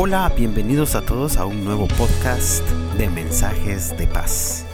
[0.00, 2.62] Hola, bienvenidos a todos a un nuevo podcast
[2.96, 4.64] de mensajes de paz.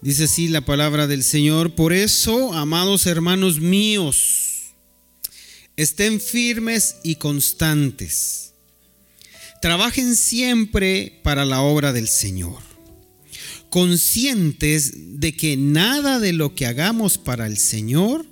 [0.00, 4.70] Dice así la palabra del Señor, por eso, amados hermanos míos,
[5.74, 8.52] estén firmes y constantes.
[9.60, 12.62] Trabajen siempre para la obra del Señor,
[13.68, 18.26] conscientes de que nada de lo que hagamos para el Señor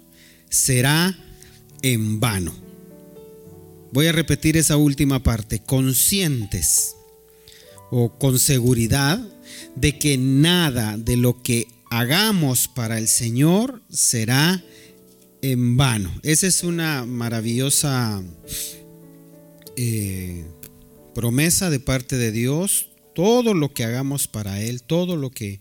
[0.49, 1.19] será
[1.83, 2.68] en vano.
[3.91, 6.95] Voy a repetir esa última parte, conscientes
[7.91, 9.19] o con seguridad
[9.77, 14.63] de que nada de lo que hagamos para el Señor será
[15.41, 16.13] en vano.
[16.23, 18.23] Esa es una maravillosa
[19.77, 20.45] eh,
[21.15, 22.91] promesa de parte de Dios.
[23.15, 25.61] Todo lo que hagamos para Él, todo lo que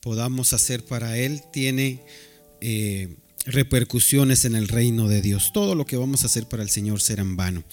[0.00, 2.04] podamos hacer para Él tiene
[2.60, 5.52] eh, repercusiones en el reino de Dios.
[5.52, 7.64] Todo lo que vamos a hacer para el Señor será en vano.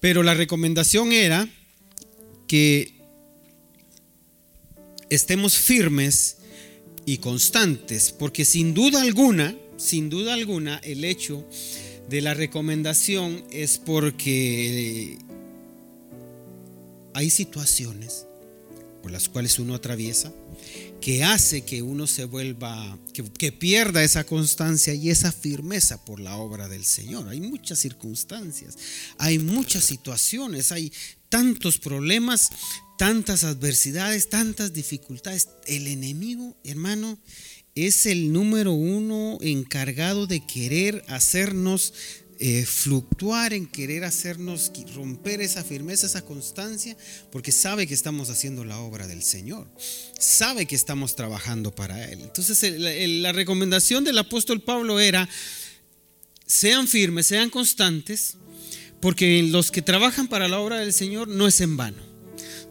[0.00, 1.48] Pero la recomendación era
[2.46, 2.94] que
[5.10, 6.36] estemos firmes
[7.04, 11.46] y constantes, porque sin duda alguna, sin duda alguna, el hecho
[12.08, 15.18] de la recomendación es porque
[17.14, 18.26] hay situaciones
[19.02, 20.32] por las cuales uno atraviesa
[21.02, 26.36] que hace que uno se vuelva, que, pierda esa constancia y esa firmeza por la
[26.36, 27.28] obra del Señor.
[27.28, 28.78] Hay muchas circunstancias,
[29.18, 30.92] hay muchas situaciones, hay
[31.28, 32.50] tantos problemas,
[32.98, 35.48] tantas adversidades, tantas dificultades.
[35.66, 37.18] El enemigo, hermano,
[37.74, 41.94] es el número uno encargado de querer hacernos
[42.44, 46.96] eh, fluctuar, en querer hacernos romper esa firmeza, esa constancia,
[47.30, 49.70] porque sabe que estamos haciendo la obra del Señor,
[50.18, 52.18] sabe que estamos trabajando para Él.
[52.20, 55.28] Entonces la recomendación del apóstol Pablo era,
[56.44, 58.38] sean firmes, sean constantes,
[59.00, 62.02] porque los que trabajan para la obra del Señor no es en vano.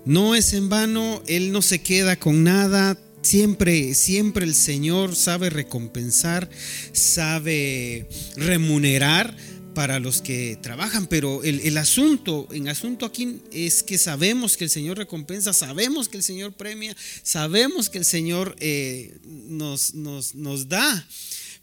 [0.04, 5.52] No es en vano, Él no se queda con nada, Siempre, siempre el Señor sabe
[5.52, 6.50] recompensar,
[6.92, 9.38] sabe remunerar
[9.74, 14.70] para los que trabajan, pero el, asunto, en asunto aquí es que sabemos que el
[14.70, 20.68] Señor recompensa, sabemos que el Señor premia, sabemos que el Señor eh, nos, nos, nos
[20.68, 21.08] da.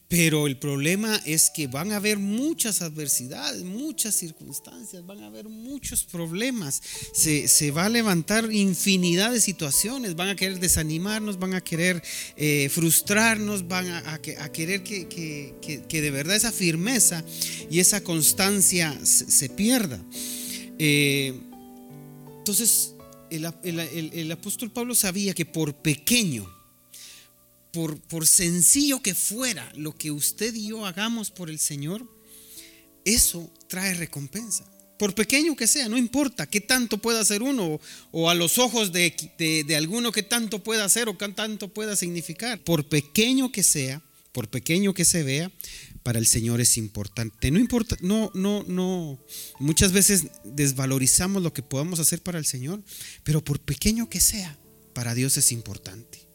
[0.09, 5.51] Pero el problema es que van a haber muchas adversidades, muchas circunstancias, van a haber
[5.51, 6.83] muchos problemas.
[7.13, 12.03] Se, va a levantar infinidad de situaciones, van a querer desanimarnos, van a querer
[12.37, 14.19] eh, frustrarnos, van a,
[14.51, 17.23] querer que, de verdad esa firmeza
[17.71, 20.03] y esa constancia se, pierda.
[20.79, 21.39] Eh,
[22.39, 22.95] entonces,
[23.29, 26.58] el apóstol Pablo sabía que por pequeño,
[28.09, 32.05] por, sencillo que fuera lo que usted y yo hagamos por el Señor,
[33.05, 34.65] eso trae recompensa.
[34.99, 37.81] Por pequeño que sea, no importa qué tanto pueda hacer uno
[38.11, 39.15] o a los ojos de,
[39.65, 42.61] de, alguno que tanto pueda hacer o qué tanto pueda significar.
[42.65, 44.03] Por pequeño que sea,
[44.33, 45.53] por pequeño que se vea,
[46.03, 47.53] para el Señor es importante.
[47.53, 49.25] No importa, no, no, no.
[49.61, 52.83] Muchas veces desvalorizamos lo que podamos hacer para el Señor,
[53.22, 54.59] pero por pequeño que sea,
[54.94, 56.28] para Dios es importante.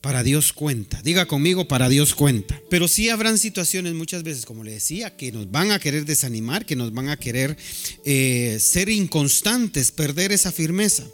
[0.00, 1.00] Para Dios cuenta.
[1.02, 2.60] Diga conmigo, para Dios cuenta.
[2.70, 6.64] Pero sí habrán situaciones muchas veces, como le decía, que nos van a querer desanimar,
[6.64, 7.56] que nos van a querer
[8.04, 11.04] eh, ser inconstantes, perder esa firmeza.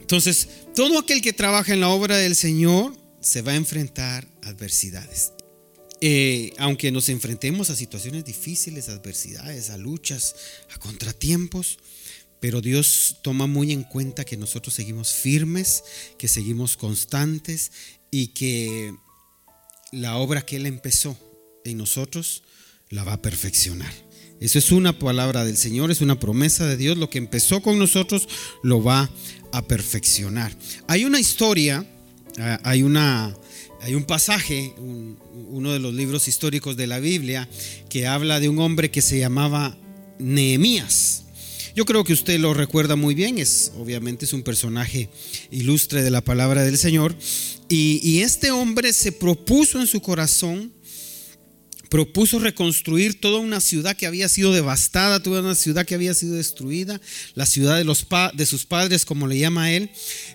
[0.00, 5.32] Entonces, todo aquel que trabaja en la obra del Señor se va a enfrentar adversidades.
[6.00, 10.36] Eh, aunque nos enfrentemos a situaciones difíciles, adversidades, a luchas,
[10.74, 11.78] a contratiempos,
[12.40, 15.84] pero Dios toma muy en cuenta que nosotros seguimos firmes,
[16.18, 17.72] que seguimos constantes
[18.10, 18.94] y que
[19.92, 21.18] la obra que Él empezó
[21.64, 22.42] en nosotros
[22.90, 23.92] la va a perfeccionar.
[24.40, 26.98] Eso es una palabra del Señor, es una promesa de Dios.
[26.98, 28.28] Lo que empezó con nosotros
[28.62, 29.10] lo va
[29.52, 30.54] a perfeccionar.
[30.88, 31.86] Hay una historia,
[32.38, 33.34] ah, hay, una,
[33.80, 37.48] hay un pasaje, uno de los libros históricos de la Biblia,
[37.88, 39.76] que habla de un hombre que se llamaba
[40.18, 41.25] Nehemías.
[41.76, 45.10] Yo creo que usted lo recuerda muy bien, es obviamente es un personaje
[45.50, 47.14] ilustre de la palabra del Señor.
[47.68, 50.72] Y, este hombre se propuso en su corazón
[51.90, 56.34] propuso reconstruir toda una ciudad que había sido devastada, toda una ciudad que había sido
[56.34, 56.98] destruida,
[57.34, 59.90] la ciudad de, los de sus padres, como le llama él.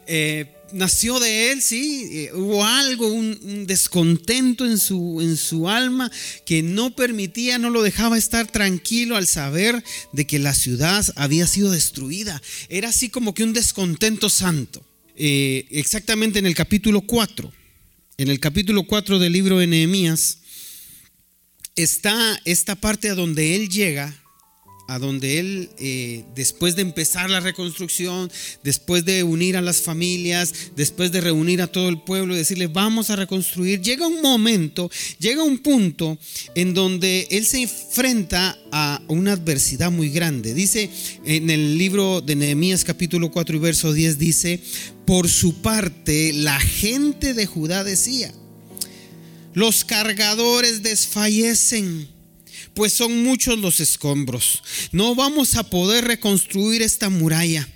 [0.06, 6.12] Eh, nació de él, sí, eh, hubo algo, un, descontento en su, en su alma
[6.46, 9.84] que no permitía, no lo dejaba estar tranquilo al saber
[10.14, 12.42] de que la ciudad había sido destruida.
[12.70, 14.84] Era así como que un descontento santo.
[15.16, 17.52] Eh, exactamente en el capítulo 4,
[18.18, 20.40] en el capítulo 4 del libro de Nehemías,
[21.76, 24.21] está esta parte a donde él llega
[24.92, 28.30] a donde él, eh, después de empezar la reconstrucción,
[28.62, 32.68] después de unir a las familias, después de reunir a todo el pueblo y decirle,
[32.68, 36.18] vamos a reconstruir, llega un momento, llega un punto
[36.56, 40.54] en donde él se enfrenta a una adversidad muy grande.
[40.54, 40.90] Dice
[41.24, 44.60] en el libro de Nehemías capítulo 4 y verso 10, dice,
[45.06, 48.34] por su parte, la gente de Judá decía,
[49.54, 52.10] los cargadores desfallecen
[52.74, 54.64] pues son muchos los escombros.
[54.92, 57.68] No vamos a poder reconstruir esta muralla.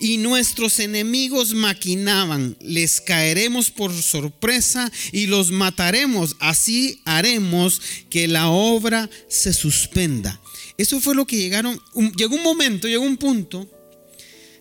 [0.00, 6.36] Y nuestros enemigos maquinaban, les caeremos por sorpresa y los mataremos.
[6.40, 10.40] Así haremos que la obra se suspenda.
[10.78, 11.78] Eso fue lo que llegaron.
[12.16, 13.68] llegó un momento, llegó un punto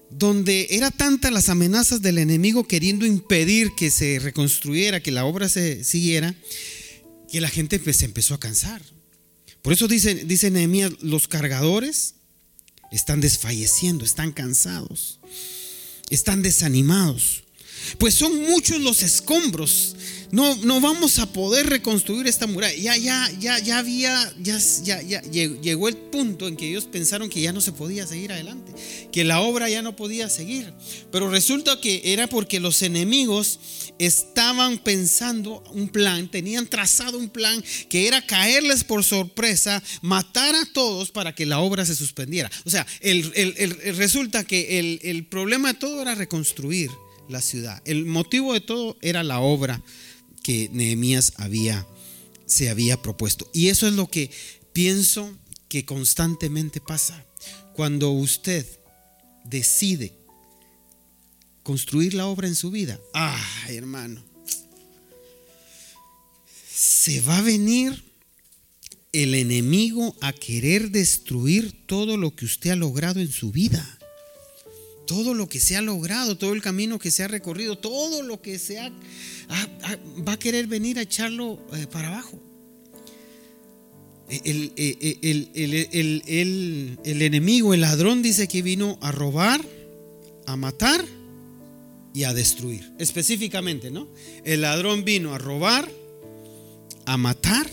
[0.09, 5.49] donde era tanta las amenazas del enemigo queriendo impedir que se reconstruyera, que la obra
[5.49, 6.35] se siguiera,
[7.31, 8.81] que la gente pues, se empezó a cansar.
[9.63, 12.15] Por eso dice, Nehemías, los cargadores
[12.91, 15.19] están desfalleciendo, están cansados,
[16.09, 17.45] están desanimados.
[17.97, 19.95] Pues son muchos los escombros.
[20.31, 22.75] No, no vamos a poder reconstruir esta muralla.
[22.75, 27.29] Ya, ya, ya, ya había, ya, ya, ya llegó el punto en que ellos pensaron
[27.29, 28.73] que ya no se podía seguir adelante,
[29.11, 30.73] que la obra ya no podía seguir.
[31.09, 33.59] Pero resulta que era porque los enemigos
[33.99, 40.65] estaban pensando un plan, tenían trazado un plan que era caerles por sorpresa, matar a
[40.73, 42.51] todos para que la obra se suspendiera.
[42.65, 42.85] O sea,
[43.95, 46.89] resulta que el, problema de todo era reconstruir
[47.29, 47.81] la ciudad.
[47.85, 49.81] El motivo de todo era la obra
[50.43, 51.87] que Nehemías había,
[52.45, 53.49] se había propuesto.
[53.53, 54.29] Y eso es lo que
[54.73, 55.37] pienso
[55.69, 57.25] que constantemente pasa.
[57.73, 58.65] Cuando usted
[59.45, 60.22] decide
[61.63, 62.99] construir la obra en su vida.
[63.13, 64.21] Ah, hermano.
[66.69, 68.03] Se va a venir
[69.13, 73.99] el enemigo a querer destruir todo lo que usted ha logrado en su vida.
[75.07, 78.41] Todo lo que se ha logrado, todo el camino que se ha recorrido, todo lo
[78.41, 78.89] que se ha...
[80.27, 82.39] va a querer venir a echarlo eh, para abajo.
[84.29, 84.71] El,
[87.03, 89.63] el enemigo, el ladrón dice que vino a robar,
[90.47, 91.05] a matar
[92.13, 92.93] y a destruir.
[92.99, 94.07] Específicamente, ¿no?
[94.43, 95.89] El ladrón vino a robar,
[97.05, 97.67] a matar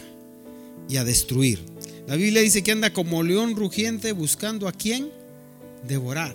[0.89, 1.61] y a destruir.
[2.07, 5.11] La Biblia dice que anda como león rugiente buscando a quién
[5.87, 6.35] devorar.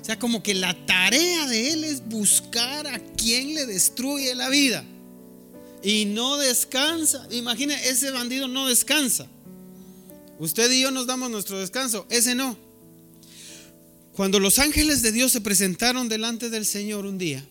[0.00, 4.48] O sea, como que la tarea de él es buscar a quien le destruye la
[4.48, 4.84] vida.
[5.82, 7.26] Y no descansa.
[7.30, 9.26] Imagina, ese bandido no descansa.
[10.38, 12.63] Usted y yo nos damos nuestro descanso, ese no.
[14.14, 17.44] Cuando los ángeles de Dios se presentaron delante del Señor un día,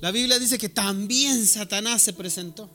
[0.00, 2.70] la Biblia dice que también Satanás se presentó.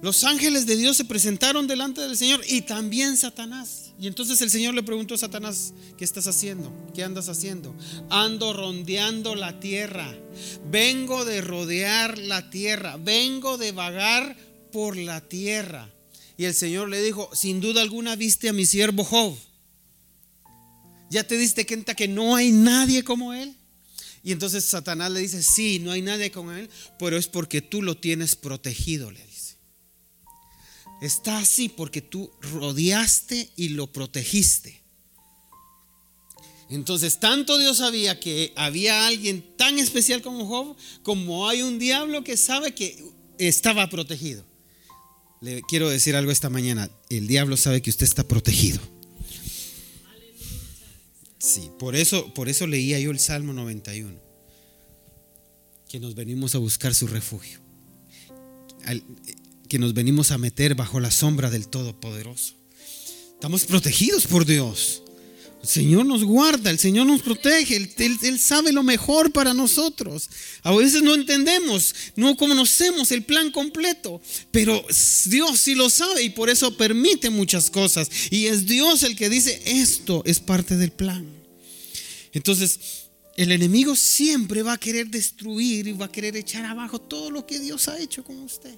[0.00, 3.90] Los ángeles de Dios se presentaron delante del Señor y también Satanás.
[3.98, 6.72] Y entonces el Señor le preguntó a Satanás, ¿qué estás haciendo?
[6.94, 7.74] ¿Qué andas haciendo?
[8.08, 10.16] Ando rondeando la tierra.
[10.70, 12.96] Vengo de rodear la tierra.
[12.96, 14.36] Vengo de vagar
[14.70, 15.92] por la tierra.
[16.36, 19.36] Y el Señor le dijo, sin duda alguna viste a mi siervo Job
[21.10, 23.54] ¿Ya te diste cuenta que no hay nadie como Él?
[24.22, 26.68] Y entonces Satanás le dice, sí, no hay nadie como Él,
[26.98, 29.56] pero es porque tú lo tienes protegido, le dice.
[31.00, 34.82] Está así porque tú rodeaste y lo protegiste.
[36.68, 42.24] Entonces, tanto Dios sabía que había alguien tan especial como Job, como hay un diablo
[42.24, 43.02] que sabe que
[43.38, 44.44] estaba protegido.
[45.40, 48.80] Le quiero decir algo esta mañana, el diablo sabe que usted está protegido.
[51.38, 54.18] Sí, por eso, por eso leía yo el Salmo 91,
[55.88, 57.60] que nos venimos a buscar su refugio,
[59.68, 62.54] que nos venimos a meter bajo la sombra del Todopoderoso.
[63.34, 65.04] Estamos protegidos por Dios.
[65.60, 70.30] El Señor nos guarda, el Señor nos protege, él, él, sabe lo mejor para nosotros.
[70.62, 74.20] A veces no entendemos, no conocemos el plan completo,
[74.52, 74.84] pero
[75.26, 78.08] Dios sí lo sabe y por eso permite muchas cosas.
[78.30, 81.26] Y es Dios el que dice, esto es parte del plan.
[82.32, 82.78] Entonces,
[83.36, 87.46] el enemigo siempre va a querer destruir y va a querer echar abajo todo lo
[87.46, 88.74] que Dios ha hecho con usted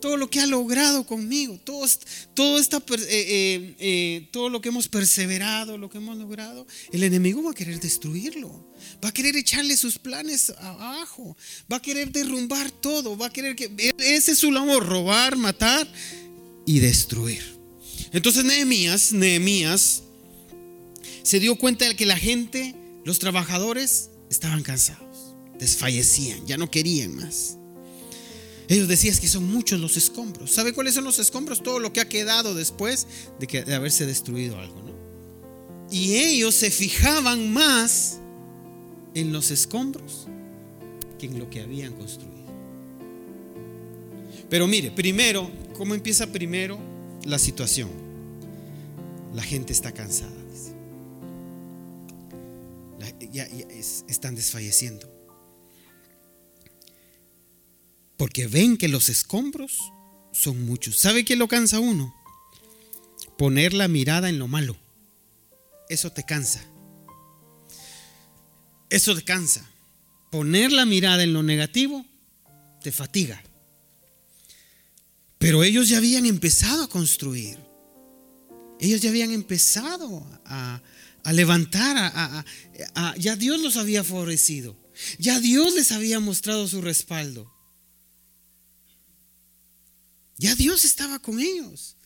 [0.00, 1.86] todo lo que ha logrado conmigo, todo,
[2.34, 7.02] todo, esta, eh, eh, eh, todo lo que hemos perseverado, lo que hemos logrado, el
[7.02, 8.66] enemigo va a querer destruirlo,
[9.04, 11.36] va a querer echarle sus planes abajo,
[11.70, 15.90] va a querer derrumbar todo, va a querer que ese es su labor, robar, matar
[16.64, 17.58] y destruir.
[18.12, 20.02] Entonces Nehemías, Nehemías
[21.22, 22.74] se dio cuenta de que la gente,
[23.04, 27.57] los trabajadores, estaban cansados, desfallecían, ya no querían más.
[28.68, 30.50] Ellos decían que son muchos los escombros.
[30.50, 31.62] ¿Sabe cuáles son los escombros?
[31.62, 33.06] Todo lo que ha quedado después
[33.40, 34.82] de, que, de haberse destruido algo.
[34.82, 34.92] ¿no?
[35.90, 38.18] Y ellos se fijaban más
[39.14, 40.26] en los escombros
[41.18, 42.36] que en lo que habían construido.
[44.50, 46.78] Pero mire, primero, ¿cómo empieza primero
[47.24, 47.88] la situación?
[49.34, 50.32] La gente está cansada.
[53.32, 53.46] ya,
[54.08, 55.17] están desfalleciendo.
[58.18, 59.78] Porque ven que los escombros
[60.32, 60.98] son muchos.
[60.98, 62.14] ¿Sabe qué lo cansa uno?
[63.38, 64.76] Poner la mirada en lo malo.
[65.88, 66.62] Eso te cansa.
[68.90, 69.70] Eso te cansa.
[70.30, 72.04] Poner la mirada en lo negativo
[72.82, 73.42] te fatiga.
[75.38, 77.58] Pero ellos ya habían empezado a construir.
[78.80, 80.82] Ellos ya habían empezado a,
[81.32, 82.44] levantar.
[83.18, 84.76] Ya Dios los había favorecido.
[85.18, 87.57] Ya Dios les había mostrado su respaldo.
[90.38, 91.96] Ya Dios estaba con ellos.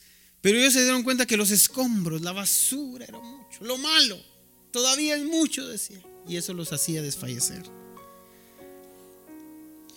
[0.41, 3.63] Pero ellos se dieron cuenta que los escombros, la basura era mucho.
[3.63, 4.19] Lo malo,
[4.73, 6.03] todavía es mucho, decía.
[6.27, 7.63] Y eso los hacía desfallecer.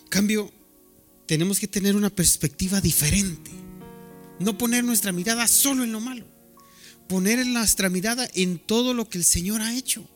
[0.10, 0.52] Cambio,
[1.26, 3.52] tenemos que tener una perspectiva diferente.
[4.40, 6.28] No poner nuestra mirada solo en lo malo.
[7.08, 10.08] Poner nuestra mirada en todo lo que el Señor ha hecho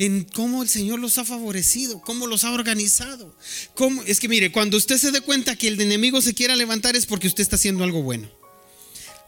[0.00, 3.36] en cómo el Señor los ha favorecido, cómo los ha organizado.
[3.74, 6.96] Cómo, es que mire, cuando usted se dé cuenta que el enemigo se quiera levantar
[6.96, 8.26] es porque usted está haciendo algo bueno.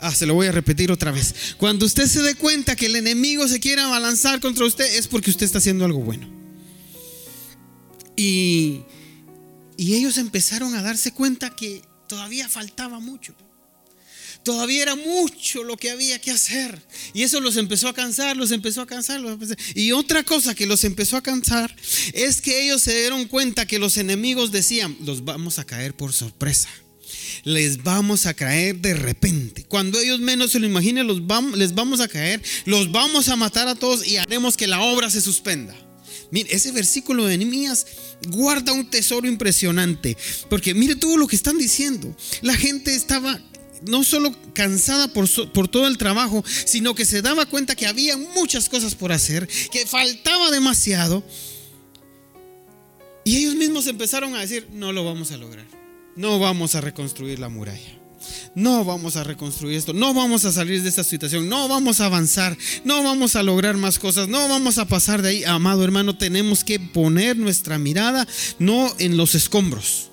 [0.00, 1.54] Ah, se lo voy a repetir otra vez.
[1.58, 5.28] Cuando usted se dé cuenta que el enemigo se quiera abalanzar contra usted es porque
[5.28, 6.26] usted está haciendo algo bueno.
[8.16, 8.80] Y,
[9.76, 13.34] y ellos empezaron a darse cuenta que todavía faltaba mucho.
[14.44, 16.80] Todavía era mucho lo que había que hacer.
[17.14, 19.20] Y eso los empezó a cansar, los empezó a cansar.
[19.74, 21.74] Y otra cosa que los empezó a cansar
[22.12, 26.12] es que ellos se dieron cuenta que los enemigos decían, los vamos a caer por
[26.12, 26.68] sorpresa.
[27.44, 29.64] Les vamos a caer de repente.
[29.64, 33.36] Cuando ellos menos se lo imaginen, los vamos, les vamos a caer, los vamos a
[33.36, 35.74] matar a todos y haremos que la obra se suspenda.
[36.32, 37.86] Mire, ese versículo de Nehemías
[38.28, 40.16] guarda un tesoro impresionante.
[40.48, 42.16] Porque mire todo lo que están diciendo.
[42.40, 43.38] La gente estaba
[43.86, 48.16] no solo cansada por, por, todo el trabajo, sino que se daba cuenta que había
[48.16, 51.24] muchas cosas por hacer, que faltaba demasiado.
[53.24, 55.66] Y ellos mismos empezaron a decir, no lo vamos a lograr,
[56.16, 58.02] no vamos a reconstruir la muralla.
[58.54, 62.06] No vamos a reconstruir esto, no vamos a salir de esta situación, no vamos a
[62.06, 65.44] avanzar, no vamos a lograr más cosas, no vamos a pasar de ahí.
[65.44, 68.26] Amado hermano, tenemos que poner nuestra mirada
[68.58, 70.11] no en los escombros,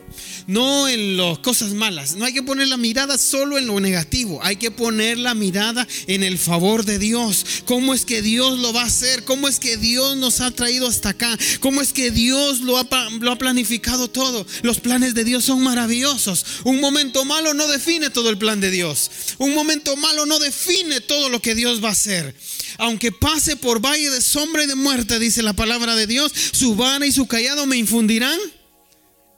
[0.49, 2.15] no en las cosas malas.
[2.15, 4.39] No hay que poner la mirada solo en lo negativo.
[4.41, 7.45] Hay que poner la mirada en el favor de Dios.
[7.65, 9.23] ¿Cómo es que Dios lo va a hacer?
[9.25, 11.37] ¿Cómo es que Dios nos ha traído hasta acá?
[11.59, 12.89] ¿Cómo es que Dios lo ha,
[13.37, 14.43] planificado todo?
[14.63, 16.43] Los planes de Dios son maravillosos.
[16.63, 19.11] Un momento malo no define todo el plan de Dios.
[19.37, 22.35] Un momento malo no define todo lo que Dios va a hacer.
[22.79, 26.73] Aunque pase por valle de sombra y de muerte, dice la palabra de Dios, su
[26.73, 28.39] vara y su callado me infundirán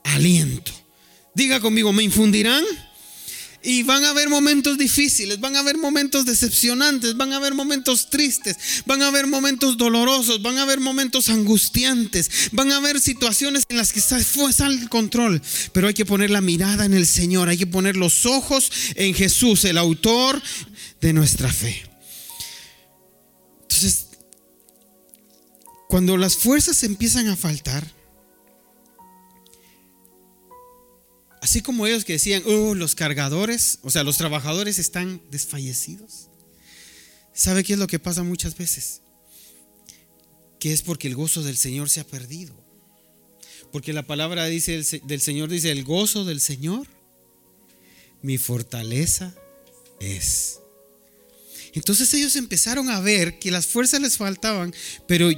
[0.06, 0.81] aliento.
[1.34, 2.64] Diga conmigo, me infundirán.
[3.64, 8.10] Y van a haber momentos difíciles, van a haber momentos decepcionantes, van a haber momentos
[8.10, 8.58] tristes,
[8.88, 13.78] van a haber momentos dolorosos, van a haber momentos angustiantes, van a haber situaciones en
[13.78, 15.44] las que fue el control.
[15.74, 19.14] Pero hay que poner la mirada en el Señor, hay que poner los ojos en
[19.14, 20.42] Jesús, el autor
[21.00, 21.84] de nuestra fe.
[23.62, 24.08] Entonces,
[25.88, 28.01] cuando las fuerzas empiezan a faltar,
[31.42, 36.30] Así como ellos que decían, oh, los cargadores, o sea, los trabajadores están desfallecidos.
[37.34, 39.02] ¿Sabe qué es lo que pasa muchas veces?
[40.60, 42.54] Que es porque el gozo del Señor se ha perdido.
[43.72, 46.88] Porque la palabra dice, del Señor dice, el gozo del Señor,
[48.22, 49.34] mi fortaleza
[50.00, 50.60] es.
[51.74, 54.76] Entonces ellos empezaron a ver que las fuerzas les faltaban,
[55.08, 55.32] pero,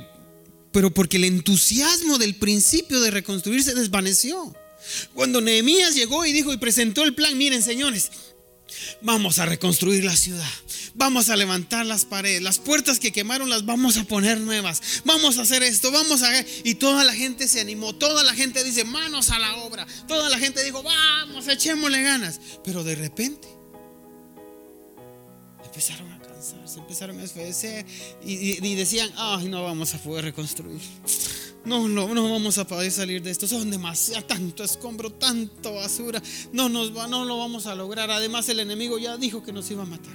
[0.74, 4.54] pero porque el entusiasmo del principio de reconstruir se desvaneció.
[5.14, 8.12] Cuando Nehemías llegó y dijo y presentó el plan, miren señores,
[9.02, 10.50] vamos a reconstruir la ciudad,
[10.96, 15.38] vamos a levantar las paredes, las puertas que quemaron las vamos a poner nuevas, vamos
[15.38, 16.32] a hacer esto, vamos a...
[16.64, 20.30] Y toda la gente se animó, toda la gente dice, manos a la obra, toda
[20.30, 22.40] la gente dijo, vamos, echémosle ganas.
[22.64, 23.48] Pero de repente
[25.64, 27.86] empezaron a cansarse, empezaron a desfallecer
[28.24, 30.82] y, y decían, ay, no vamos a poder reconstruir.
[31.66, 33.48] No, no, no vamos a poder salir de esto.
[33.48, 36.22] Son demasiado, tanto escombro, tanto basura.
[36.52, 38.12] No nos va, no lo vamos a lograr.
[38.12, 40.14] Además, el enemigo ya dijo que nos iba a matar.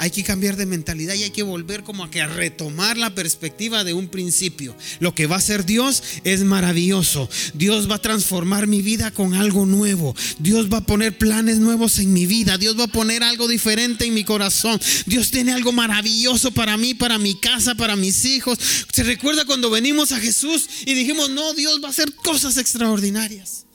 [0.00, 3.14] Hay que cambiar de mentalidad y hay que volver como a que a retomar la
[3.14, 4.74] perspectiva de un principio.
[4.98, 7.28] Lo que va a hacer Dios es maravilloso.
[7.52, 10.16] Dios va a transformar mi vida con algo nuevo.
[10.38, 12.56] Dios va a poner planes nuevos en mi vida.
[12.56, 14.80] Dios va a poner algo diferente en mi corazón.
[15.04, 18.58] Dios tiene algo maravilloso para mí, para mi casa, para mis hijos.
[18.90, 23.66] ¿Se recuerda cuando venimos a Jesús y dijimos, no, Dios va a hacer cosas extraordinarias?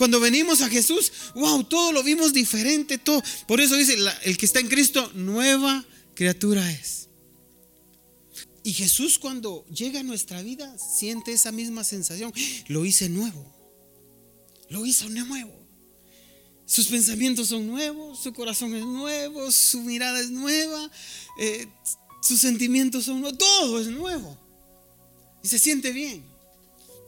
[0.00, 3.22] Cuando venimos a Jesús, wow, todo lo vimos diferente, todo.
[3.46, 7.10] Por eso dice, el que está en Cristo, nueva criatura es.
[8.62, 12.32] Y Jesús cuando llega a nuestra vida, siente esa misma sensación.
[12.68, 13.54] Lo hice nuevo.
[14.70, 15.52] Lo hizo nuevo.
[16.64, 20.90] Sus pensamientos son nuevos, su corazón es nuevo, su mirada es nueva,
[21.38, 21.68] eh,
[22.22, 24.38] sus sentimientos son nuevos, todo es nuevo.
[25.42, 26.29] Y se siente bien.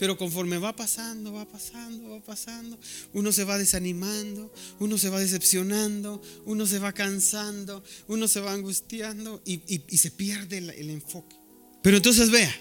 [0.03, 2.77] Pero conforme va pasando, va pasando, va pasando,
[3.13, 8.53] uno se va desanimando, uno se va decepcionando, uno se va cansando, uno se va
[8.53, 9.61] angustiando y,
[9.97, 11.37] se pierde el, enfoque.
[11.85, 12.53] Pero entonces vea,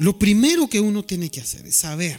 [0.00, 2.18] lo primero que uno tiene que hacer es saber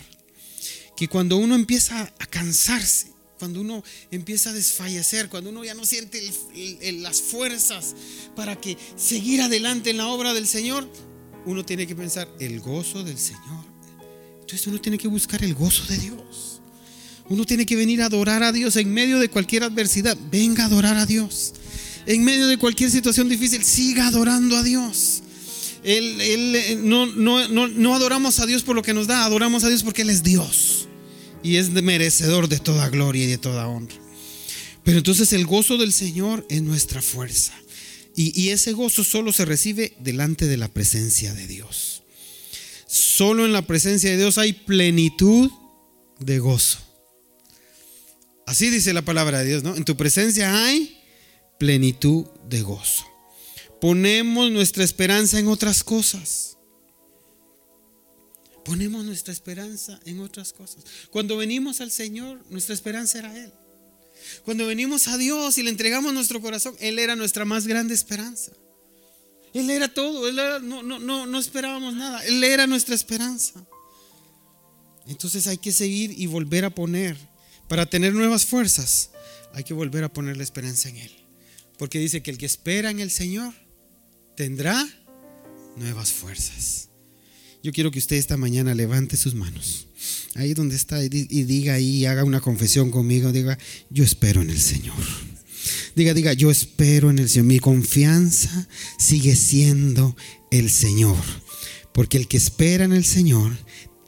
[0.95, 5.85] que cuando uno empieza a cansarse, cuando uno empieza a desfallecer, cuando uno ya no
[5.85, 6.23] siente
[7.01, 7.97] las fuerzas
[8.33, 10.89] para que seguir adelante en la obra del Señor,
[11.45, 13.74] uno tiene que pensar el gozo del Señor
[14.45, 16.61] entonces uno tiene que buscar el gozo de Dios.
[17.29, 20.15] Uno tiene que venir a adorar a Dios en medio de cualquier adversidad.
[20.31, 21.53] Venga a adorar a Dios.
[22.05, 25.23] En medio de cualquier situación difícil, siga adorando a Dios.
[26.77, 30.11] no, no, adoramos a Dios por lo que nos da, adoramos a Dios porque Él
[30.11, 30.87] es Dios.
[31.41, 33.95] Y es merecedor de toda gloria y de toda honra.
[34.83, 37.53] Pero entonces el gozo del Señor es nuestra fuerza.
[38.15, 41.94] Y, y ese gozo solo se recibe delante de la presencia de Dios.
[42.87, 45.51] Solo en la presencia de Dios hay plenitud
[46.19, 46.79] de gozo.
[48.45, 49.75] Así dice la palabra de Dios, ¿no?
[49.75, 51.01] En tu presencia hay
[51.59, 53.05] plenitud de gozo.
[53.81, 56.57] Ponemos nuestra esperanza en otras cosas.
[58.63, 60.83] Ponemos nuestra esperanza en otras cosas.
[61.11, 63.51] Cuando venimos al Señor, nuestra esperanza era Él.
[64.43, 68.51] Cuando venimos a Dios y le entregamos nuestro corazón, Él era nuestra más grande esperanza.
[69.55, 70.35] Él era todo, él
[70.67, 73.65] no, no, esperábamos nada, Él era nuestra esperanza.
[75.07, 77.15] Entonces hay que seguir y volver a poner,
[77.69, 79.11] para tener nuevas fuerzas,
[79.53, 81.11] hay que volver a poner la esperanza en Él.
[81.77, 83.53] Porque dice que el que espera en el Señor
[84.35, 84.85] tendrá
[85.77, 86.89] nuevas fuerzas.
[87.63, 89.87] Yo quiero que usted esta mañana levante sus manos.
[90.35, 93.57] Ahí donde está y diga ahí, haga una confesión conmigo, diga,
[93.89, 94.97] yo espero en el Señor.
[95.95, 97.45] Diga, diga, yo espero en el Señor.
[97.45, 100.15] Mi confianza sigue siendo
[100.51, 101.17] el Señor.
[101.93, 103.57] Porque el que espera en el Señor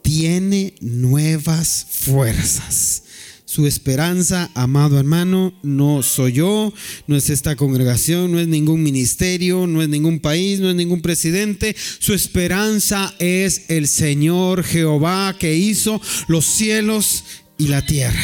[0.02, 3.02] tiene nuevas fuerzas.
[3.48, 6.72] Su esperanza, amado hermano, no soy yo,
[7.06, 11.00] no es esta congregación, no es ningún ministerio, no es ningún país, no es ningún
[11.00, 11.74] presidente.
[11.98, 17.24] Su esperanza es el Señor Jehová que hizo los cielos
[17.56, 18.20] y la tierra.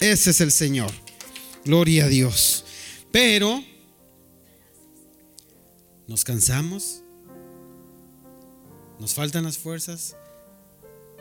[0.00, 1.01] Ese es el Señor.
[1.64, 2.64] Gloria a Dios.
[3.10, 3.62] Pero
[6.06, 7.02] nos cansamos,
[8.98, 10.16] nos faltan las fuerzas,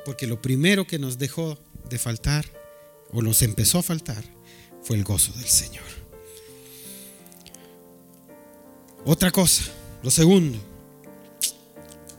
[0.06, 1.58] porque lo primero que nos dejó
[1.90, 2.46] de faltar,
[3.12, 4.24] o nos empezó a faltar,
[4.82, 5.84] fue el gozo del Señor.
[9.06, 9.64] Otra cosa,
[10.04, 10.60] lo segundo,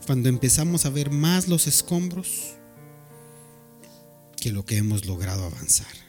[0.05, 2.55] cuando empezamos a ver más los escombros
[4.39, 6.02] que lo que hemos logrado avanzar.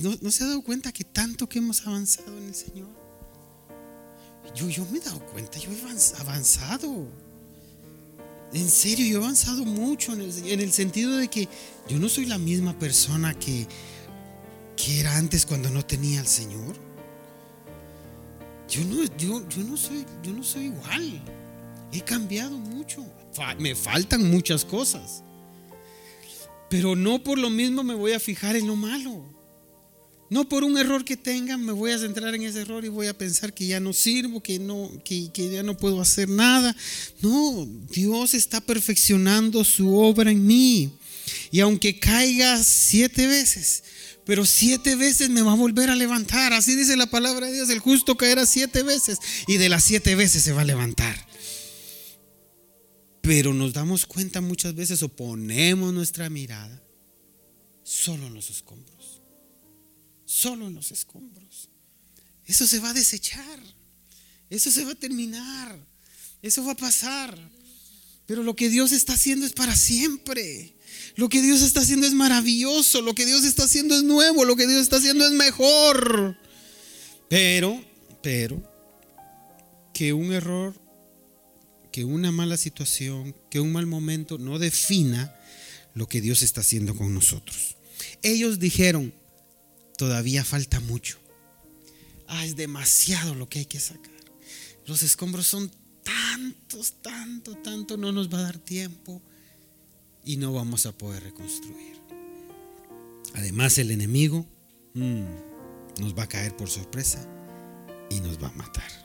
[0.00, 2.88] ¿No, se ha dado cuenta que tanto que hemos avanzado en el Señor?
[4.54, 7.08] Yo, yo me he dado cuenta, yo he avanzado.
[8.52, 11.48] En serio, yo he avanzado mucho en el, en el sentido de que
[11.88, 13.66] yo no soy la misma persona que,
[14.76, 16.76] que era antes cuando no tenía al Señor.
[18.68, 21.22] Yo no, yo, yo, no soy, yo no soy igual.
[21.92, 23.04] He cambiado mucho.
[23.58, 25.22] Me faltan muchas cosas.
[26.68, 29.33] Pero no por lo mismo me voy a fijar en lo malo.
[30.30, 33.06] No por un error que tenga me voy a centrar en ese error y voy
[33.08, 36.74] a pensar que ya no sirvo, que, no, que ya no puedo hacer nada.
[37.20, 40.92] No, Dios está perfeccionando su obra en mí.
[41.50, 43.84] Y aunque caiga siete veces,
[44.24, 46.52] pero siete veces me va a volver a levantar.
[46.54, 50.14] Así dice la palabra de Dios, el justo caerá siete veces y de las siete
[50.14, 51.28] veces se va a levantar.
[53.20, 56.82] Pero nos damos cuenta muchas veces o ponemos nuestra mirada
[57.82, 59.03] solo en los escombros
[60.34, 61.68] solo en los escombros.
[62.44, 63.60] Eso se va a desechar.
[64.50, 65.78] Eso se va a terminar.
[66.42, 67.38] Eso va a pasar.
[68.26, 70.74] Pero lo que Dios está haciendo es para siempre.
[71.14, 73.00] Lo que Dios está haciendo es maravilloso.
[73.00, 74.44] Lo que Dios está haciendo es nuevo.
[74.44, 76.36] Lo que Dios está haciendo es mejor.
[77.28, 77.82] Pero,
[78.20, 78.60] pero,
[79.92, 80.74] que un error,
[81.92, 85.34] que una mala situación, que un mal momento no defina
[85.94, 87.76] lo que Dios está haciendo con nosotros.
[88.22, 89.14] Ellos dijeron,
[89.96, 91.18] todavía falta mucho.
[92.26, 94.12] Ah, es demasiado lo que hay que sacar.
[94.86, 95.70] Los escombros son
[96.02, 99.22] tantos, tanto, tanto, no nos va a dar tiempo
[100.24, 102.00] y no vamos a poder reconstruir.
[103.34, 104.46] Además, el enemigo
[104.94, 105.24] mm,
[106.00, 107.26] nos va a caer por sorpresa
[108.10, 109.04] y nos va a matar.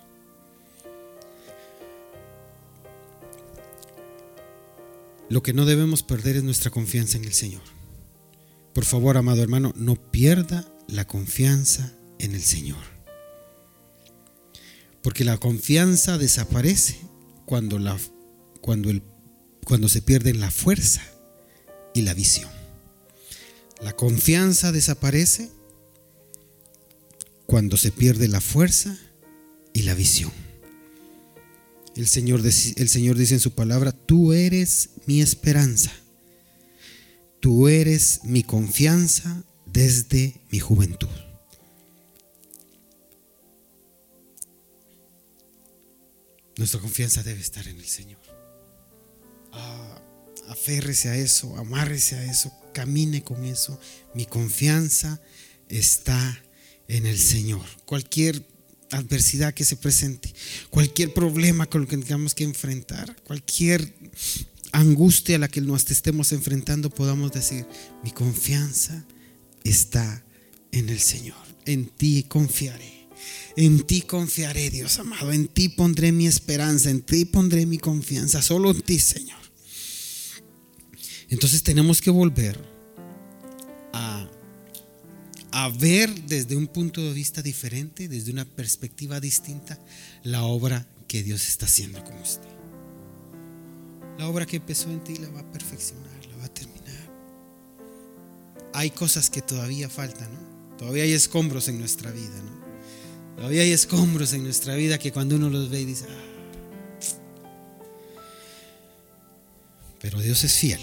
[5.30, 7.62] Lo que no debemos perder es nuestra confianza en el Señor.
[8.74, 12.84] Por favor, amado hermano, no pierda la confianza en el Señor.
[15.02, 17.00] Porque la confianza desaparece
[17.46, 17.98] cuando, la,
[18.62, 19.02] cuando, el,
[19.66, 21.02] cuando se pierde la fuerza
[21.94, 22.50] y la visión.
[23.82, 25.50] La confianza desaparece
[27.46, 28.98] cuando se pierde la fuerza
[29.74, 30.32] y la visión.
[31.96, 35.92] El Señor, el Señor dice en su palabra, tú eres mi esperanza,
[37.40, 41.10] tú eres mi confianza desde mi juventud.
[46.58, 48.20] Nuestra confianza debe estar en el Señor.
[49.54, 50.02] Ah,
[50.50, 53.80] aférrese a eso, amárrese a eso, camine con eso.
[54.14, 55.22] Mi confianza
[55.70, 56.44] está
[56.88, 57.66] en el Señor.
[57.86, 58.46] Cualquier
[58.92, 60.34] adversidad que se presente,
[60.70, 63.94] cualquier problema con el que tengamos que enfrentar, cualquier
[64.72, 67.66] angustia a la que nos estemos enfrentando, podamos decir,
[68.04, 69.06] mi confianza
[69.64, 70.24] está
[70.72, 71.38] en el Señor.
[71.66, 73.08] En ti confiaré.
[73.56, 75.32] En ti confiaré, Dios amado.
[75.32, 76.90] En ti pondré mi esperanza.
[76.90, 78.42] En ti pondré mi confianza.
[78.42, 79.40] Solo en ti, Señor.
[81.30, 82.58] Entonces tenemos que volver
[85.52, 89.80] a ver desde un punto de vista diferente, desde una perspectiva distinta,
[90.24, 92.48] la obra que Dios está haciendo con usted.
[94.18, 96.09] La obra que empezó en ti la va a perfeccionar,
[98.74, 100.78] Hay cosas que todavía faltan, ¿no?
[100.78, 102.60] Todavía hay escombros en nuestra vida, ¿no?
[103.38, 106.30] Todavía hay escombros en nuestra vida que cuando uno los ve y dice, ah".
[110.02, 110.82] pero Dios es fiel,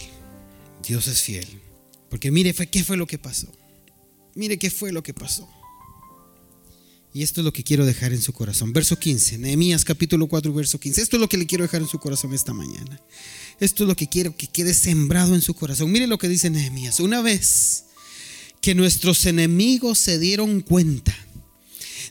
[0.83, 1.61] Dios es fiel.
[2.09, 3.53] Porque mire, ¿qué fue lo que pasó?
[4.35, 5.49] Mire qué fue lo que pasó.
[7.13, 8.75] Y esto es lo que quiero dejar en su corazón.
[8.75, 11.01] Verso 15, Nehemías capítulo 4, verso 15.
[11.01, 13.01] Esto es lo que le quiero dejar en su corazón esta mañana.
[13.59, 15.91] Esto es lo que quiero que quede sembrado en su corazón.
[15.91, 17.01] Mire lo que dice Nehemías.
[17.01, 17.85] Una vez
[18.61, 21.17] que nuestros enemigos se dieron cuenta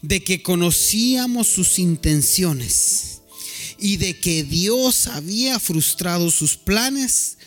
[0.01, 3.21] de que conocíamos sus intenciones
[3.77, 7.38] y de que Dios había frustrado sus planes,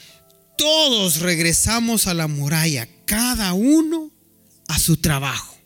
[0.57, 4.13] todos regresamos a la muralla, cada uno
[4.69, 5.58] a su trabajo.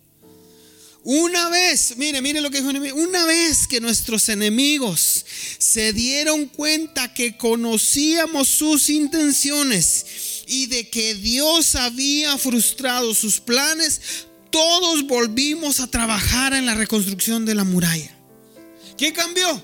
[1.05, 5.25] Una vez, mire, mire lo que dijo una vez que nuestros enemigos
[5.59, 14.01] se dieron cuenta que conocíamos sus intenciones y de que Dios había frustrado sus planes,
[14.51, 18.17] todos volvimos a trabajar en la reconstrucción de la muralla.
[18.97, 19.61] ¿Qué cambió?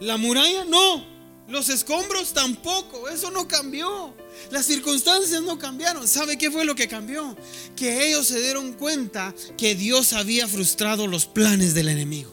[0.00, 0.64] ¿La muralla?
[0.64, 1.11] No.
[1.48, 3.08] Los escombros tampoco.
[3.08, 4.14] Eso no cambió.
[4.50, 6.06] Las circunstancias no cambiaron.
[6.06, 7.36] ¿Sabe qué fue lo que cambió?
[7.76, 12.32] Que ellos se dieron cuenta que Dios había frustrado los planes del enemigo.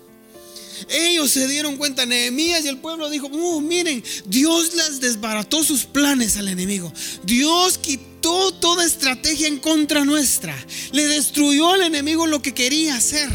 [0.87, 5.85] Ellos se dieron cuenta, Nehemías y el pueblo dijo, oh, miren, Dios las desbarató sus
[5.85, 6.93] planes al enemigo.
[7.23, 10.55] Dios quitó toda estrategia en contra nuestra.
[10.91, 13.29] Le destruyó al enemigo lo que quería hacer.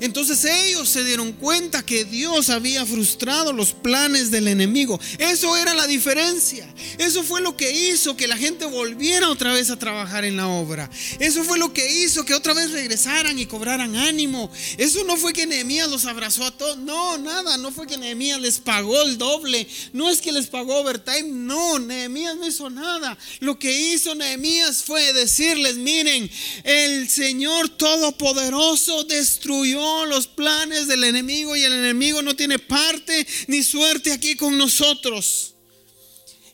[0.00, 4.98] Entonces ellos se dieron cuenta que Dios había frustrado los planes del enemigo.
[5.18, 6.66] Eso era la diferencia.
[6.98, 10.48] Eso fue lo que hizo que la gente volviera otra vez a trabajar en la
[10.48, 10.90] obra.
[11.18, 14.50] Eso fue lo que hizo que otra vez regresaran y cobraran ánimo.
[14.78, 16.78] Eso no fue que Nehemías los abrazó a todos.
[16.78, 17.58] No, nada.
[17.58, 19.68] No fue que Nehemías les pagó el doble.
[19.92, 21.28] No es que les pagó overtime.
[21.28, 23.18] No, Nehemías no hizo nada.
[23.40, 26.30] Lo que hizo Nehemías fue decirles, miren,
[26.64, 33.62] el Señor Todopoderoso destruyó los planes del enemigo y el enemigo no tiene parte ni
[33.62, 35.54] suerte aquí con nosotros.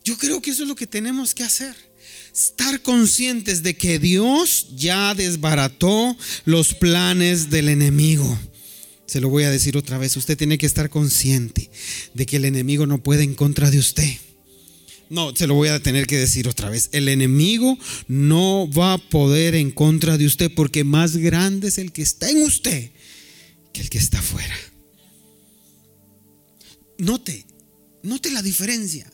[0.04, 1.74] Yo creo que eso es lo que tenemos que hacer.
[2.32, 8.38] Estar conscientes de que Dios ya desbarató los planes del enemigo.
[9.06, 11.70] Se lo voy a decir otra vez, usted tiene que estar consciente
[12.14, 14.16] de que el enemigo no puede en contra de usted.
[15.08, 16.88] No, se lo voy a tener que decir otra vez.
[16.92, 21.92] El enemigo no va a poder en contra de usted porque más grande es el
[21.92, 22.90] que está en usted
[23.80, 24.56] el que está afuera.
[26.98, 27.46] Note,
[28.02, 29.10] note la diferencia.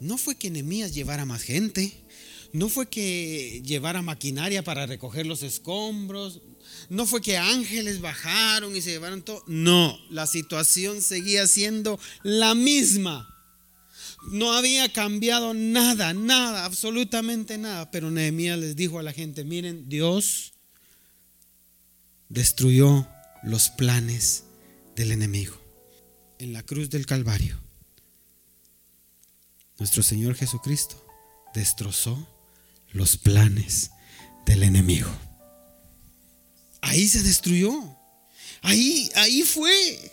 [0.00, 2.02] No fue que Nehemías llevara más gente,
[2.52, 6.42] no fue que llevara maquinaria para recoger los escombros.
[6.88, 9.42] No fue que ángeles bajaron y se llevaron todo.
[9.46, 13.28] No, la situación seguía siendo la misma.
[14.30, 17.90] No había cambiado nada, nada, absolutamente nada.
[17.90, 20.51] Pero Nehemías les dijo a la gente, miren, Dios
[22.32, 23.06] destruyó
[23.42, 24.44] los planes
[24.96, 25.54] del enemigo
[26.38, 27.60] en la cruz del Calvario.
[29.78, 31.06] Nuestro Señor Jesucristo
[31.54, 32.26] destrozó
[32.92, 33.90] los planes
[34.46, 35.10] del enemigo.
[36.80, 37.72] Ahí se destruyó.
[38.62, 40.12] Ahí, ahí fue.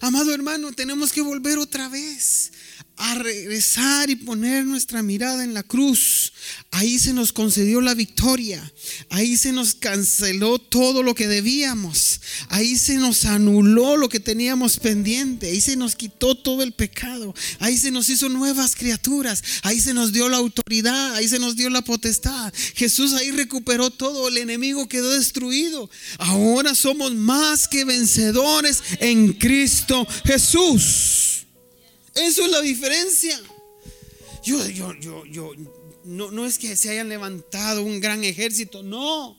[0.00, 2.52] Amado hermano, tenemos que volver otra vez
[2.98, 6.32] a regresar y poner nuestra mirada en la cruz.
[6.70, 8.72] Ahí se nos concedió la victoria.
[9.10, 12.20] Ahí se nos canceló todo lo que debíamos.
[12.48, 15.48] Ahí se nos anuló lo que teníamos pendiente.
[15.48, 17.34] Ahí se nos quitó todo el pecado.
[17.58, 19.42] Ahí se nos hizo nuevas criaturas.
[19.62, 21.14] Ahí se nos dio la autoridad.
[21.14, 22.52] Ahí se nos dio la potestad.
[22.74, 24.28] Jesús ahí recuperó todo.
[24.28, 25.90] El enemigo quedó destruido.
[26.18, 31.25] Ahora somos más que vencedores en Cristo Jesús.
[32.16, 33.40] Eso es la diferencia.
[34.44, 35.52] Yo, yo, yo, yo,
[36.04, 39.36] no, no es que se hayan levantado un gran ejército, no.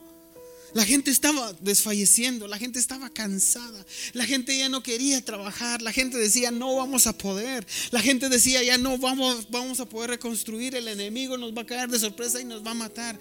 [0.74, 5.94] La gente estaba desfalleciendo, la gente estaba cansada, la gente ya no quería trabajar, la
[5.94, 10.12] gente decía no vamos a poder, la gente decía ya no vamos, vamos a poder
[10.12, 13.18] reconstruir, el enemigo nos va a caer de sorpresa y nos va a matar.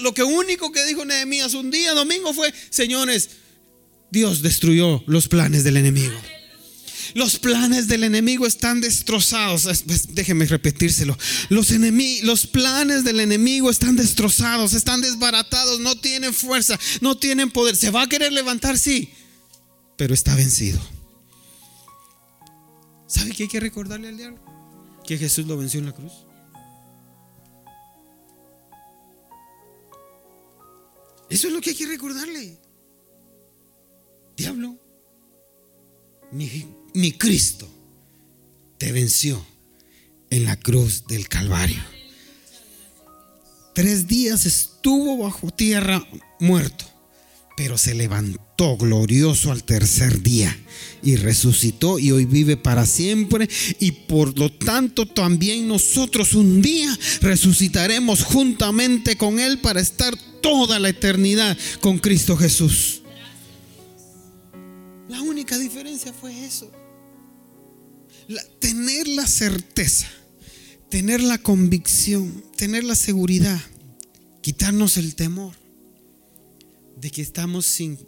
[0.00, 3.30] lo que único que dijo Nehemías un día domingo fue, señores,
[4.10, 6.14] Dios destruyó los planes del enemigo.
[7.14, 9.68] Los planes del enemigo están destrozados.
[10.10, 11.16] Déjeme repetírselo.
[11.48, 11.70] Los,
[12.22, 17.76] los planes del enemigo están destrozados, están desbaratados, no tienen fuerza, no tienen poder.
[17.76, 19.12] Se va a querer levantar, sí,
[19.96, 20.80] pero está vencido.
[23.06, 24.40] ¿Sabe qué hay que recordarle al diablo?
[25.04, 26.12] Que Jesús lo venció en la cruz.
[31.30, 32.58] Eso es lo que hay que recordarle.
[34.36, 34.78] Diablo,
[36.30, 36.66] mi,
[36.98, 37.68] mi Cristo
[38.76, 39.46] te venció
[40.30, 41.80] en la cruz del Calvario.
[43.72, 46.04] Tres días estuvo bajo tierra
[46.40, 46.84] muerto,
[47.56, 50.58] pero se levantó glorioso al tercer día
[51.00, 56.98] y resucitó y hoy vive para siempre y por lo tanto también nosotros un día
[57.20, 63.02] resucitaremos juntamente con Él para estar toda la eternidad con Cristo Jesús.
[65.08, 66.72] La única diferencia fue eso
[68.58, 70.08] tener la certeza,
[70.90, 73.60] tener la convicción, tener la seguridad,
[74.42, 75.54] quitarnos el temor
[76.96, 77.98] de que estamos sin,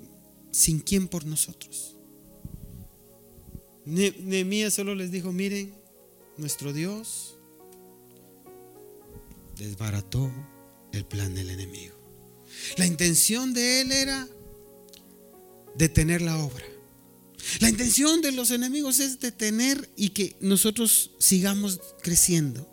[0.50, 1.96] sin quien por nosotros.
[3.84, 5.74] Nehemías solo les dijo, miren,
[6.36, 7.36] nuestro Dios
[9.56, 10.30] desbarató
[10.92, 11.94] el plan del enemigo.
[12.76, 14.28] La intención de él era
[15.76, 16.64] detener la obra.
[17.60, 22.68] La intención de los enemigos es detener y que nosotros sigamos creciendo,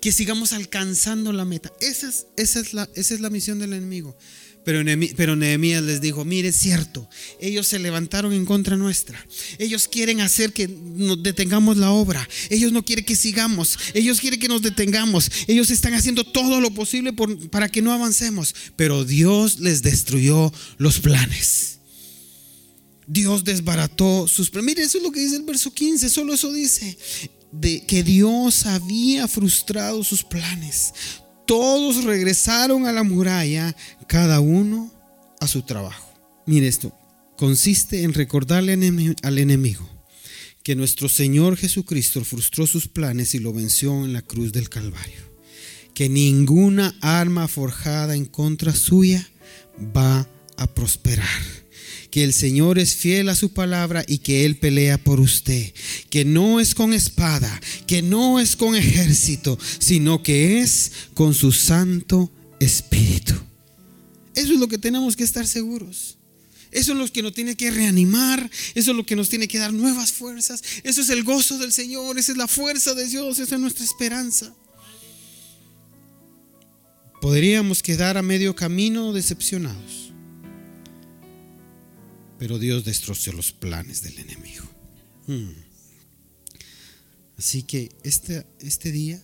[0.00, 1.72] que sigamos alcanzando la meta.
[1.80, 4.16] Esa es, esa es, la, esa es la misión del enemigo.
[4.64, 4.80] Pero,
[5.16, 7.08] pero Nehemías les dijo, mire, es cierto,
[7.40, 9.24] ellos se levantaron en contra nuestra.
[9.58, 12.28] Ellos quieren hacer que nos detengamos la obra.
[12.48, 13.78] Ellos no quieren que sigamos.
[13.94, 15.30] Ellos quieren que nos detengamos.
[15.48, 17.12] Ellos están haciendo todo lo posible
[17.50, 18.54] para que no avancemos.
[18.76, 21.71] Pero Dios les destruyó los planes.
[23.06, 24.52] Dios desbarató sus.
[24.54, 26.96] Mire, eso es lo que dice el verso 15, solo eso dice,
[27.50, 30.94] de que Dios había frustrado sus planes.
[31.46, 34.92] Todos regresaron a la muralla, cada uno
[35.40, 36.08] a su trabajo.
[36.46, 36.96] Mire esto,
[37.36, 38.72] consiste en recordarle
[39.22, 39.88] al enemigo
[40.62, 45.32] que nuestro Señor Jesucristo frustró sus planes y lo venció en la cruz del Calvario.
[45.94, 49.28] Que ninguna arma forjada en contra suya
[49.94, 51.61] va a prosperar
[52.12, 55.72] que el Señor es fiel a su palabra y que Él pelea por usted,
[56.10, 61.52] que no es con espada, que no es con ejército, sino que es con su
[61.52, 63.32] Santo Espíritu.
[64.34, 66.18] Eso es lo que tenemos que estar seguros.
[66.70, 69.58] Eso es lo que nos tiene que reanimar, eso es lo que nos tiene que
[69.58, 73.38] dar nuevas fuerzas, eso es el gozo del Señor, esa es la fuerza de Dios,
[73.38, 74.54] esa es nuestra esperanza.
[77.22, 80.11] Podríamos quedar a medio camino decepcionados
[82.42, 84.64] pero Dios destrozó los planes del enemigo.
[85.28, 85.52] Hmm.
[87.38, 89.22] Así que este, este día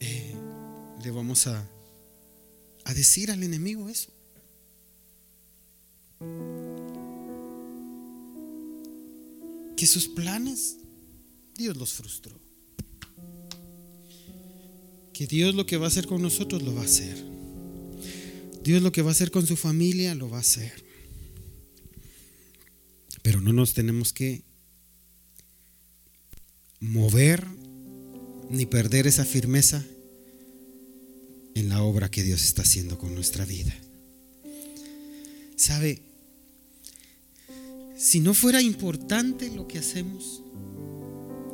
[0.00, 0.34] eh,
[1.02, 1.66] le vamos a,
[2.84, 4.10] a decir al enemigo eso.
[9.78, 10.76] Que sus planes
[11.54, 12.38] Dios los frustró.
[15.14, 17.39] Que Dios lo que va a hacer con nosotros lo va a hacer.
[18.62, 20.84] Dios lo que va a hacer con su familia lo va a hacer.
[23.22, 24.42] Pero no nos tenemos que
[26.80, 27.46] mover
[28.48, 29.84] ni perder esa firmeza
[31.54, 33.74] en la obra que Dios está haciendo con nuestra vida.
[35.56, 36.02] ¿Sabe?
[37.96, 40.42] Si no fuera importante lo que hacemos,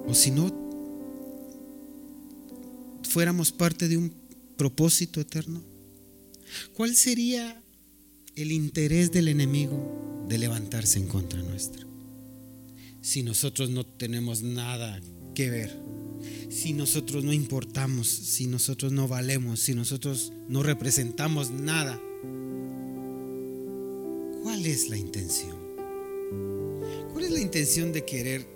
[0.06, 0.64] o si no
[3.02, 4.12] fuéramos parte de un
[4.56, 5.75] propósito eterno,
[6.74, 7.62] ¿cuál sería
[8.34, 11.86] el interés del enemigo de levantarse en contra nuestra?
[13.00, 15.00] Si nosotros no tenemos nada
[15.34, 15.76] que ver,
[16.48, 22.00] si nosotros no importamos, si nosotros no valemos, si nosotros no representamos nada,
[24.42, 25.56] ¿cuál es la intención?
[27.12, 28.46] ¿Cuál es la intención de querer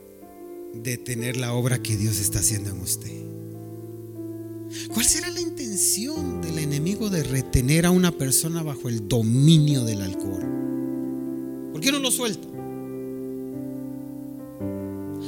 [0.75, 3.30] detener la obra que Dios está haciendo en usted?
[4.93, 10.03] ¿Cuál será la intención del enemigo de retener a una persona bajo el dominio del
[10.03, 10.45] alcohol?
[11.73, 12.47] ¿Por qué no lo suelta?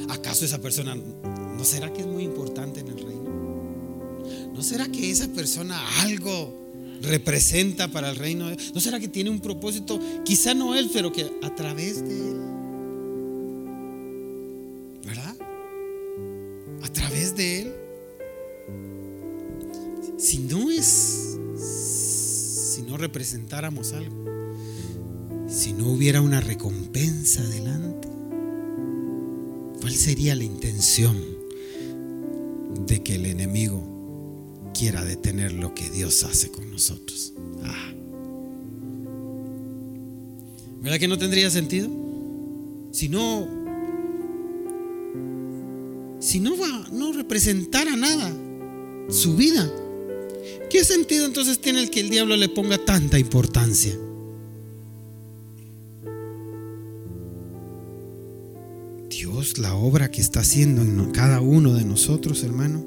[0.09, 3.23] ¿Acaso esa persona no será que es muy importante en el reino?
[4.53, 6.53] ¿No será que esa persona algo
[7.01, 8.49] representa para el reino?
[8.73, 9.99] ¿No será que tiene un propósito?
[10.23, 12.62] Quizá no él, pero que a través de él.
[23.13, 24.25] Representáramos algo,
[25.47, 28.07] si no hubiera una recompensa adelante,
[29.79, 31.15] ¿cuál sería la intención
[32.87, 33.83] de que el enemigo
[34.73, 37.33] quiera detener lo que Dios hace con nosotros?
[37.63, 37.93] Ah.
[40.81, 41.91] ¿Verdad que no tendría sentido?
[42.91, 43.47] Si no,
[46.19, 48.35] si no va, no representara nada
[49.11, 49.71] su vida,
[50.73, 53.95] ¿qué sentido entonces tiene el que el diablo le ponga tanta importancia?
[59.07, 62.83] Dios, la obra que está haciendo en cada uno de nosotros, hermano,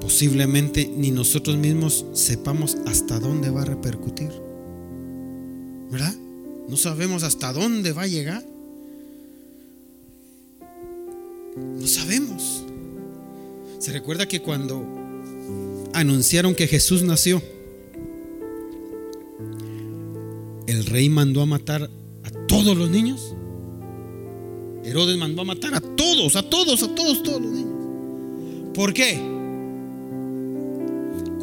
[0.00, 4.30] posiblemente ni nosotros mismos sepamos hasta dónde va a repercutir.
[5.90, 6.14] ¿Verdad?
[6.70, 8.42] No sabemos hasta dónde va a llegar.
[11.54, 12.64] No sabemos.
[13.78, 15.03] Se recuerda que cuando
[15.94, 17.40] anunciaron que Jesús nació,
[20.66, 21.88] el rey mandó a matar
[22.24, 23.34] a todos los niños.
[24.84, 27.74] Herodes mandó a matar a todos, a todos, a todos, todos los niños.
[28.74, 29.18] ¿Por qué?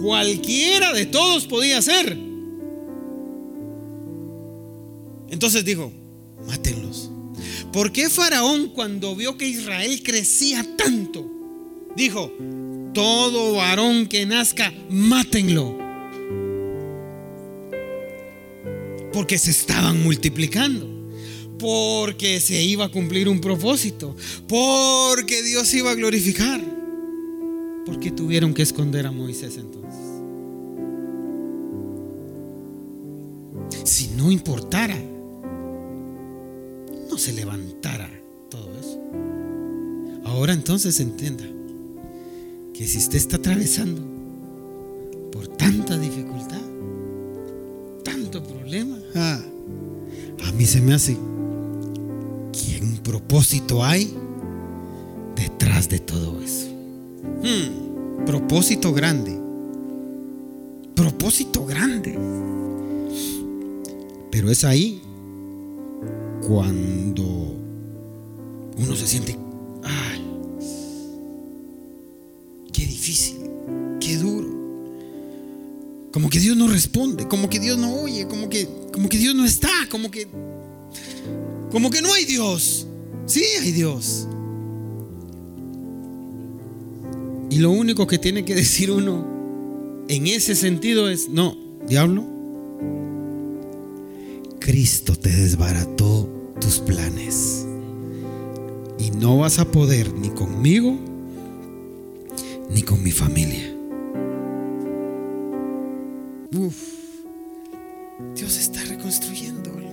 [0.01, 2.17] Cualquiera de todos podía ser.
[5.29, 5.91] Entonces dijo,
[6.45, 7.09] mátenlos.
[7.71, 11.25] ¿Por qué Faraón cuando vio que Israel crecía tanto,
[11.95, 12.31] dijo,
[12.93, 15.77] todo varón que nazca, mátenlo?
[19.13, 20.91] Porque se estaban multiplicando
[21.61, 24.15] porque se iba a cumplir un propósito,
[24.47, 26.59] porque Dios iba a glorificar.
[27.85, 29.99] porque tuvieron que esconder a Moisés entonces?
[33.83, 34.97] Si no importara,
[37.09, 38.09] no se levantara
[38.49, 38.99] todo eso.
[40.23, 41.43] Ahora entonces entienda
[42.81, 44.01] que si usted está atravesando
[45.31, 46.63] por tanta dificultad,
[48.03, 49.39] tanto problema, ah,
[50.47, 51.15] a mí se me hace
[52.51, 54.11] que un propósito hay
[55.35, 56.69] detrás de todo eso.
[57.43, 59.39] Hmm, propósito grande.
[60.95, 62.17] Propósito grande.
[64.31, 65.03] Pero es ahí
[66.47, 67.57] cuando
[68.75, 69.37] uno se siente,
[69.83, 70.10] qué
[73.01, 73.37] difícil,
[73.99, 74.47] qué duro.
[76.11, 79.33] Como que Dios no responde, como que Dios no oye, como que, como que Dios
[79.33, 80.27] no está, como que,
[81.71, 82.85] como que no hay Dios.
[83.25, 84.27] Sí hay Dios.
[87.49, 89.25] Y lo único que tiene que decir uno
[90.07, 92.25] en ese sentido es, no, diablo,
[94.59, 97.65] Cristo te desbarató tus planes.
[98.99, 101.10] Y no vas a poder ni conmigo
[102.73, 103.75] ni con mi familia.
[106.55, 106.75] Uf,
[108.35, 109.91] Dios está reconstruyendo algo.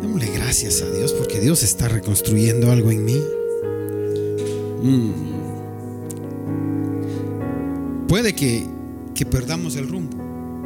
[0.00, 3.20] Démosle gracias a Dios porque Dios está reconstruyendo algo en mí.
[4.82, 5.12] Mm.
[8.06, 8.66] Puede que,
[9.14, 10.16] que perdamos el rumbo,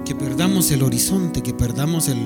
[0.04, 2.18] que perdamos el horizonte, que perdamos el,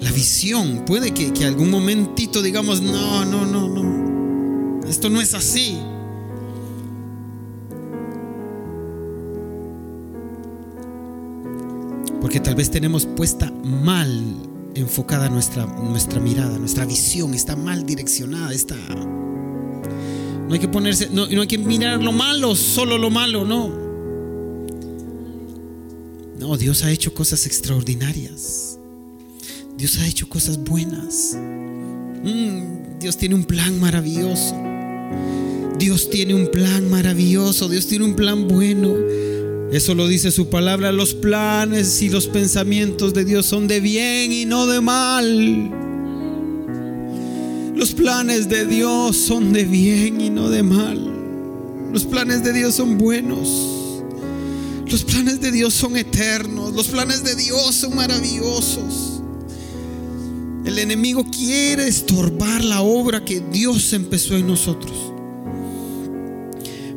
[0.00, 0.84] la visión.
[0.86, 4.88] Puede que, que algún momentito digamos, no, no, no, no.
[4.88, 5.78] Esto no es así.
[12.20, 18.52] Porque tal vez tenemos puesta mal enfocada nuestra, nuestra mirada, nuestra visión está mal direccionada,
[18.52, 18.76] está...
[18.76, 23.72] No hay que ponerse, no, no hay que mirar lo malo, solo lo malo, no.
[26.40, 28.78] No, Dios ha hecho cosas extraordinarias.
[29.76, 31.36] Dios ha hecho cosas buenas.
[31.36, 34.56] Mm, Dios tiene un plan maravilloso.
[35.78, 37.68] Dios tiene un plan maravilloso.
[37.68, 38.94] Dios tiene un plan bueno.
[39.72, 40.90] Eso lo dice su palabra.
[40.90, 45.70] Los planes y los pensamientos de Dios son de bien y no de mal.
[47.76, 50.98] Los planes de Dios son de bien y no de mal.
[51.92, 54.02] Los planes de Dios son buenos.
[54.86, 56.74] Los planes de Dios son eternos.
[56.74, 59.22] Los planes de Dios son maravillosos.
[60.64, 65.19] El enemigo quiere estorbar la obra que Dios empezó en nosotros.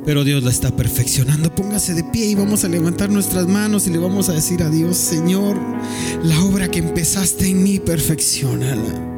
[0.05, 1.53] Pero Dios la está perfeccionando.
[1.53, 4.69] Póngase de pie y vamos a levantar nuestras manos y le vamos a decir a
[4.69, 5.57] Dios, Señor,
[6.23, 9.12] la obra que empezaste en mí, perfeccionala.